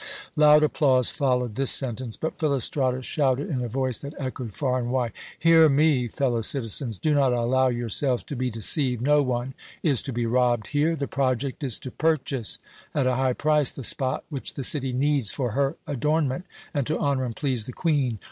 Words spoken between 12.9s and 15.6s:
at a high price, the spot which the city needs for